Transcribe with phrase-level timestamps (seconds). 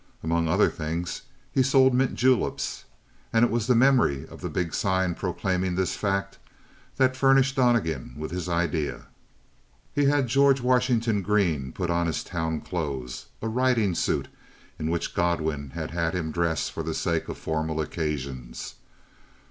[0.23, 1.21] Among other things,
[1.51, 2.85] he sold mint juleps;
[3.31, 6.39] and it was the memory of the big sign proclaiming this fact
[6.97, 9.03] that furnished Donnegan with his idea.
[9.93, 14.27] He had George Washington Green put on his town clothes a riding suit
[14.79, 18.73] in which Godwin had had him dress for the sake of formal occasions.